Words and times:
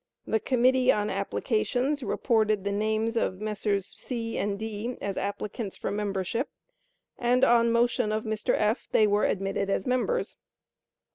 The 0.25 0.39
committee 0.39 0.91
on 0.91 1.11
Applications 1.11 2.01
reported 2.01 2.63
the 2.63 2.71
names 2.71 3.15
of 3.15 3.39
Messrs. 3.39 3.93
C. 3.95 4.35
and 4.35 4.57
D. 4.57 4.97
as 4.99 5.15
applicants 5.15 5.77
for 5.77 5.91
membership; 5.91 6.49
and 7.19 7.43
on 7.43 7.71
motion 7.71 8.11
of 8.11 8.23
Mr. 8.23 8.55
F. 8.57 8.87
they 8.91 9.05
were 9.05 9.25
admitted 9.25 9.69
as 9.69 9.85
members. 9.85 10.35